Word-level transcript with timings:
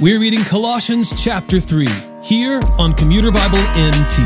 We're 0.00 0.18
reading 0.18 0.44
Colossians 0.44 1.12
chapter 1.22 1.60
3 1.60 1.86
here 2.22 2.62
on 2.78 2.94
Commuter 2.94 3.30
Bible 3.30 3.58
NT. 3.76 4.16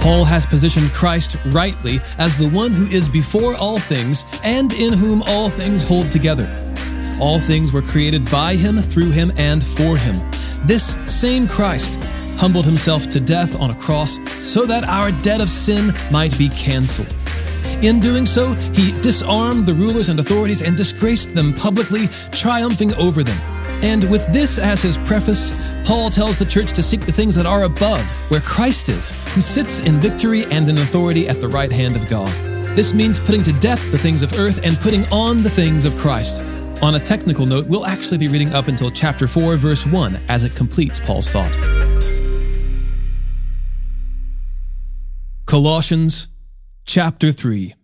Paul 0.00 0.24
has 0.24 0.46
positioned 0.46 0.90
Christ 0.92 1.36
rightly 1.48 2.00
as 2.16 2.38
the 2.38 2.48
one 2.48 2.72
who 2.72 2.84
is 2.86 3.10
before 3.10 3.56
all 3.56 3.78
things 3.78 4.24
and 4.42 4.72
in 4.72 4.94
whom 4.94 5.22
all 5.26 5.50
things 5.50 5.86
hold 5.86 6.10
together. 6.10 6.48
All 7.20 7.40
things 7.40 7.74
were 7.74 7.82
created 7.82 8.30
by 8.30 8.54
him, 8.54 8.78
through 8.78 9.10
him, 9.10 9.32
and 9.36 9.62
for 9.62 9.98
him. 9.98 10.16
This 10.64 10.96
same 11.04 11.46
Christ 11.46 12.02
humbled 12.38 12.64
himself 12.64 13.06
to 13.10 13.20
death 13.20 13.60
on 13.60 13.70
a 13.70 13.74
cross 13.74 14.18
so 14.42 14.64
that 14.64 14.84
our 14.84 15.12
debt 15.20 15.42
of 15.42 15.50
sin 15.50 15.92
might 16.10 16.38
be 16.38 16.48
canceled. 16.48 17.14
In 17.82 17.98
doing 17.98 18.26
so, 18.26 18.52
he 18.74 18.92
disarmed 19.00 19.64
the 19.64 19.72
rulers 19.72 20.10
and 20.10 20.20
authorities 20.20 20.60
and 20.60 20.76
disgraced 20.76 21.34
them 21.34 21.54
publicly, 21.54 22.08
triumphing 22.30 22.92
over 22.94 23.22
them. 23.22 23.38
And 23.82 24.08
with 24.10 24.26
this 24.32 24.58
as 24.58 24.82
his 24.82 24.98
preface, 24.98 25.58
Paul 25.86 26.10
tells 26.10 26.36
the 26.36 26.44
church 26.44 26.72
to 26.74 26.82
seek 26.82 27.00
the 27.00 27.12
things 27.12 27.34
that 27.36 27.46
are 27.46 27.64
above, 27.64 28.02
where 28.30 28.40
Christ 28.40 28.90
is, 28.90 29.10
who 29.34 29.40
sits 29.40 29.80
in 29.80 29.98
victory 29.98 30.44
and 30.50 30.68
in 30.68 30.76
authority 30.76 31.26
at 31.26 31.40
the 31.40 31.48
right 31.48 31.72
hand 31.72 31.96
of 31.96 32.06
God. 32.06 32.28
This 32.76 32.92
means 32.92 33.18
putting 33.18 33.42
to 33.44 33.52
death 33.54 33.90
the 33.90 33.98
things 33.98 34.22
of 34.22 34.38
earth 34.38 34.60
and 34.62 34.76
putting 34.76 35.06
on 35.10 35.42
the 35.42 35.50
things 35.50 35.86
of 35.86 35.96
Christ. 35.96 36.42
On 36.82 36.94
a 36.94 37.00
technical 37.00 37.46
note, 37.46 37.66
we'll 37.66 37.86
actually 37.86 38.18
be 38.18 38.28
reading 38.28 38.52
up 38.52 38.68
until 38.68 38.90
chapter 38.90 39.26
4, 39.26 39.56
verse 39.56 39.86
1, 39.86 40.18
as 40.28 40.44
it 40.44 40.54
completes 40.54 41.00
Paul's 41.00 41.30
thought. 41.30 41.56
Colossians 45.46 46.28
chapter 46.84 47.32
3. 47.32 47.74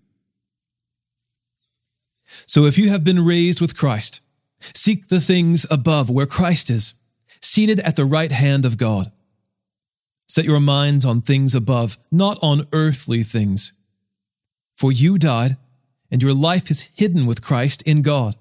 So 2.47 2.65
if 2.65 2.77
you 2.79 2.89
have 2.89 3.05
been 3.05 3.25
raised 3.25 3.61
with 3.61 3.77
Christ, 3.77 4.21
seek 4.75 5.09
the 5.09 5.21
things 5.21 5.67
above 5.71 6.11
where 6.11 6.27
Christ 6.27 6.71
is, 6.71 6.95
seated 7.41 7.81
at 7.81 7.97
the 7.97 8.05
right 8.05 8.33
hand 8.33 8.65
of 8.65 8.77
God. 8.79 9.13
Set 10.29 10.45
your 10.45 10.61
minds 10.61 11.05
on 11.05 11.23
things 11.23 11.55
above, 11.55 11.99
not 12.11 12.39
on 12.43 12.67
earthly 12.73 13.23
things. 13.23 13.73
For 14.75 14.91
you 14.91 15.19
died, 15.19 15.57
and 16.11 16.23
your 16.23 16.35
life 16.35 16.71
is 16.71 16.89
hidden 16.97 17.27
with 17.27 17.43
Christ 17.43 17.83
in 17.83 18.03
God. 18.03 18.37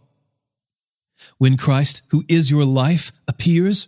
When 1.38 1.58
Christ, 1.58 2.02
who 2.09 2.24
is 2.28 2.52
your 2.52 2.66
life, 2.66 3.12
appears, 3.28 3.88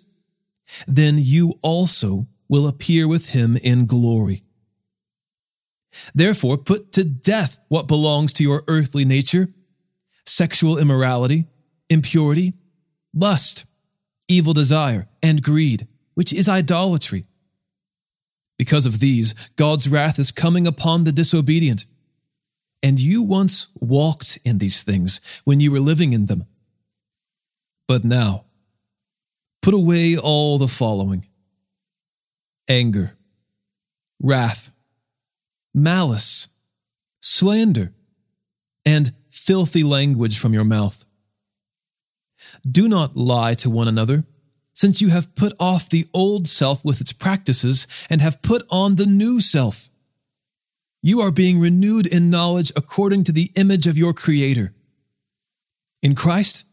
then 0.88 1.18
you 1.20 1.54
also 1.62 2.28
will 2.48 2.68
appear 2.68 3.08
with 3.08 3.30
him 3.30 3.58
in 3.58 3.86
glory. 3.86 4.44
Therefore, 6.14 6.58
put 6.58 6.92
to 6.94 7.04
death 7.04 7.60
what 7.68 7.88
belongs 7.88 8.34
to 8.34 8.44
your 8.44 8.64
earthly 8.68 9.04
nature 9.04 9.50
sexual 10.28 10.78
immorality, 10.78 11.46
impurity, 11.90 12.54
lust, 13.14 13.66
evil 14.28 14.54
desire, 14.54 15.08
and 15.24 15.42
greed, 15.42 15.88
which 16.14 16.34
is 16.34 16.50
idolatry. 16.50 17.26
Because 18.58 18.86
of 18.86 19.00
these, 19.00 19.34
God's 19.56 19.88
wrath 19.88 20.20
is 20.20 20.32
coming 20.32 20.68
upon 20.68 21.04
the 21.04 21.12
disobedient. 21.12 21.86
And 22.84 23.00
you 23.00 23.24
once 23.24 23.68
walked 23.80 24.40
in 24.44 24.58
these 24.58 24.84
things 24.84 25.22
when 25.44 25.60
you 25.60 25.72
were 25.72 25.80
living 25.80 26.14
in 26.14 26.26
them. 26.26 26.46
But 27.88 28.04
now, 28.04 28.46
put 29.62 29.74
away 29.74 30.18
all 30.18 30.58
the 30.58 30.68
following 30.68 31.26
anger, 32.68 33.16
wrath, 34.22 34.72
malice, 35.74 36.50
slander, 37.22 37.94
and 38.86 39.14
filthy 39.48 39.82
language 39.82 40.38
from 40.38 40.54
your 40.54 40.66
mouth. 40.66 41.06
Do 42.70 42.88
not 42.88 43.16
lie 43.16 43.54
to 43.56 43.70
one 43.70 43.88
another, 43.88 44.26
since 44.74 45.02
you 45.02 45.10
have 45.10 45.34
put 45.36 45.54
off 45.60 45.90
the 45.90 46.06
old 46.14 46.48
self 46.48 46.84
with 46.86 47.02
its 47.02 47.14
practices 47.14 47.88
and 48.10 48.22
have 48.22 48.42
put 48.42 48.64
on 48.70 48.96
the 48.96 49.06
new 49.06 49.40
self. 49.40 49.90
You 51.02 51.22
are 51.22 51.32
being 51.32 51.60
renewed 51.60 52.06
in 52.06 52.30
knowledge 52.30 52.72
according 52.76 53.24
to 53.24 53.32
the 53.32 53.52
image 53.56 53.88
of 53.88 53.98
your 53.98 54.14
Creator. 54.14 54.74
In 56.04 56.14
Christ, 56.14 56.66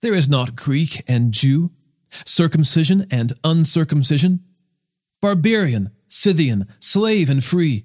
there 0.00 0.14
is 0.14 0.28
not 0.28 0.56
Greek 0.56 1.04
and 1.06 1.32
Jew, 1.32 1.70
circumcision 2.24 3.06
and 3.10 3.34
uncircumcision, 3.44 4.40
barbarian, 5.20 5.90
Scythian, 6.08 6.66
slave 6.80 7.28
and 7.28 7.44
free 7.44 7.84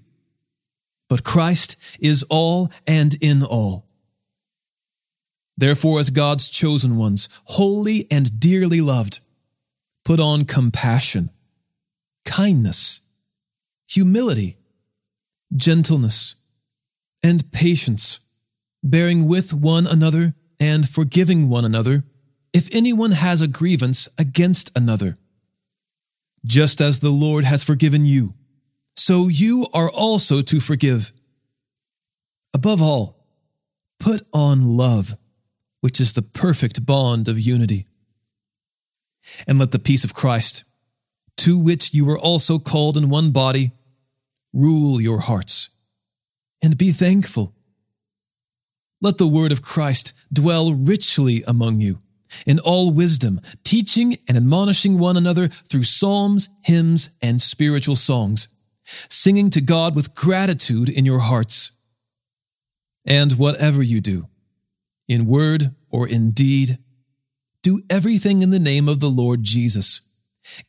but 1.12 1.26
Christ 1.26 1.76
is 2.00 2.24
all 2.30 2.72
and 2.88 3.18
in 3.20 3.44
all. 3.44 3.86
Therefore, 5.62 6.00
as 6.00 6.10
God's 6.10 6.50
chosen 6.50 6.98
ones, 6.98 7.30
holy 7.46 8.08
and 8.10 8.40
dearly 8.40 8.82
loved, 8.82 9.20
put 10.04 10.20
on 10.20 10.46
compassion, 10.46 11.30
kindness, 12.26 13.02
humility, 13.88 14.58
gentleness, 15.56 16.34
and 17.22 17.52
patience, 17.52 18.22
bearing 18.84 19.28
with 19.28 19.54
one 19.54 19.86
another 19.86 20.34
and 20.60 20.90
forgiving 20.90 21.48
one 21.48 21.64
another 21.64 22.06
if 22.54 22.68
anyone 22.74 23.12
has 23.12 23.40
a 23.40 23.48
grievance 23.48 24.10
against 24.18 24.72
another. 24.76 25.16
Just 26.44 26.82
as 26.82 27.00
the 27.00 27.12
Lord 27.12 27.46
has 27.46 27.64
forgiven 27.64 28.04
you 28.04 28.34
so 28.96 29.28
you 29.28 29.68
are 29.74 29.90
also 29.90 30.42
to 30.42 30.60
forgive. 30.60 31.12
Above 32.54 32.82
all, 32.82 33.26
put 34.00 34.22
on 34.34 34.76
love, 34.78 35.18
which 35.82 36.00
is 36.00 36.14
the 36.14 36.22
perfect 36.22 36.86
bond 36.86 37.28
of 37.28 37.40
unity. 37.40 37.86
And 39.46 39.60
let 39.60 39.72
the 39.72 39.80
peace 39.80 40.04
of 40.04 40.14
Christ, 40.14 40.64
to 41.38 41.58
which 41.58 41.94
you 41.94 42.06
were 42.06 42.18
also 42.18 42.58
called 42.58 42.98
in 42.98 43.10
one 43.10 43.32
body, 43.32 43.72
rule 44.54 45.00
your 45.00 45.20
hearts, 45.20 45.70
and 46.62 46.78
be 46.78 46.92
thankful. 46.92 47.54
Let 49.02 49.18
the 49.18 49.28
word 49.28 49.52
of 49.52 49.62
Christ 49.62 50.14
dwell 50.32 50.74
richly 50.74 51.44
among 51.46 51.82
you, 51.82 52.02
in 52.46 52.60
all 52.60 52.92
wisdom, 52.92 53.42
teaching 53.64 54.18
and 54.28 54.38
admonishing 54.38 54.98
one 54.98 55.18
another 55.18 55.48
through 55.48 55.84
psalms, 55.84 56.50
hymns, 56.64 57.10
and 57.22 57.42
spiritual 57.42 57.96
songs 57.96 58.48
singing 59.10 59.50
to 59.52 59.62
God 59.62 59.96
with 59.96 60.16
gratitude 60.16 60.90
in 60.90 61.06
your 61.06 61.20
hearts. 61.20 61.72
And 63.06 63.34
whatever 63.34 63.82
you 63.82 64.02
do, 64.02 64.28
in 65.12 65.26
word 65.26 65.76
or 65.90 66.08
in 66.08 66.32
deed, 66.32 66.78
do 67.62 67.82
everything 67.90 68.42
in 68.42 68.50
the 68.50 68.60
name 68.60 68.88
of 68.88 69.00
the 69.00 69.10
Lord 69.10 69.44
Jesus, 69.44 70.02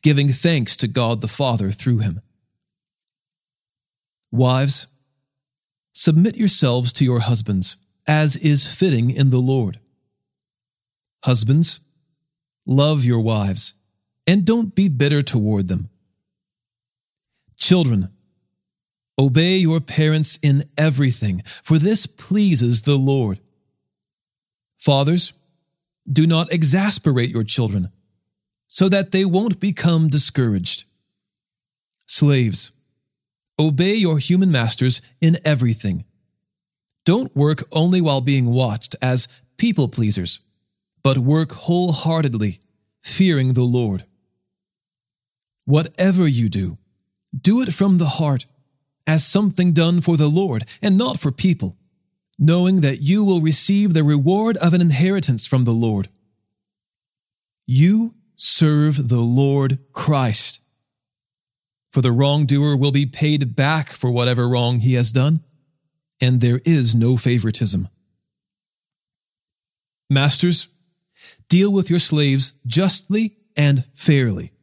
giving 0.01 0.29
thanks 0.29 0.75
to 0.77 0.87
God 0.87 1.21
the 1.21 1.27
Father 1.27 1.71
through 1.71 1.99
him. 1.99 2.21
Wives, 4.31 4.87
submit 5.93 6.35
yourselves 6.35 6.91
to 6.93 7.05
your 7.05 7.19
husbands, 7.19 7.77
as 8.05 8.35
is 8.35 8.71
fitting 8.71 9.09
in 9.09 9.29
the 9.29 9.39
Lord. 9.39 9.79
Husbands, 11.23 11.79
love 12.65 13.05
your 13.05 13.21
wives, 13.21 13.75
and 14.27 14.45
don't 14.45 14.75
be 14.75 14.89
bitter 14.89 15.21
toward 15.21 15.69
them. 15.69 15.89
Children, 17.57 18.09
obey 19.17 19.55
your 19.55 19.79
parents 19.79 20.37
in 20.41 20.65
everything, 20.77 21.43
for 21.45 21.77
this 21.77 22.05
pleases 22.05 22.81
the 22.81 22.97
Lord. 22.97 23.39
Fathers, 24.83 25.31
do 26.11 26.27
not 26.27 26.51
exasperate 26.51 27.29
your 27.29 27.45
children, 27.45 27.87
so 28.67 28.89
that 28.89 29.11
they 29.11 29.23
won't 29.23 29.61
become 29.61 30.09
discouraged. 30.09 30.83
Slaves, 32.05 32.73
obey 33.57 33.93
your 33.93 34.17
human 34.17 34.51
masters 34.51 35.01
in 35.21 35.37
everything. 35.45 36.03
Don't 37.05 37.33
work 37.33 37.63
only 37.71 38.01
while 38.01 38.19
being 38.19 38.47
watched 38.47 38.93
as 39.01 39.29
people 39.55 39.87
pleasers, 39.87 40.41
but 41.01 41.17
work 41.17 41.53
wholeheartedly, 41.53 42.59
fearing 43.01 43.53
the 43.53 43.63
Lord. 43.63 44.03
Whatever 45.63 46.27
you 46.27 46.49
do, 46.49 46.77
do 47.33 47.61
it 47.61 47.73
from 47.73 47.99
the 47.99 48.19
heart, 48.19 48.47
as 49.07 49.25
something 49.25 49.71
done 49.71 50.01
for 50.01 50.17
the 50.17 50.27
Lord 50.27 50.65
and 50.81 50.97
not 50.97 51.21
for 51.21 51.31
people, 51.31 51.77
knowing 52.37 52.81
that 52.81 53.01
you 53.01 53.23
will 53.23 53.41
receive 53.41 53.93
the 53.93 54.03
reward 54.03 54.57
of 54.57 54.73
an 54.73 54.81
inheritance 54.81 55.45
from 55.45 55.63
the 55.63 55.71
Lord. 55.71 56.09
You 57.65 58.15
serve 58.35 59.09
the 59.09 59.21
Lord 59.21 59.79
Christ. 59.91 60.61
For 61.91 62.01
the 62.01 62.11
wrongdoer 62.11 62.75
will 62.75 62.91
be 62.91 63.05
paid 63.05 63.55
back 63.55 63.89
for 63.89 64.09
whatever 64.11 64.49
wrong 64.49 64.79
he 64.79 64.95
has 64.95 65.11
done, 65.11 65.43
and 66.19 66.41
there 66.41 66.61
is 66.65 66.95
no 66.95 67.17
favoritism. 67.17 67.87
Masters, 70.09 70.67
deal 71.47 71.71
with 71.71 71.89
your 71.89 71.99
slaves 71.99 72.53
justly 72.65 73.37
and 73.55 73.85
fairly 73.93 74.53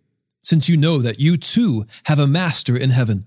since 0.43 0.69
you 0.69 0.76
know 0.76 0.99
that 0.99 1.20
you 1.20 1.37
too 1.37 1.87
have 2.05 2.19
a 2.19 2.26
master 2.26 2.76
in 2.76 2.90
heaven. 2.90 3.26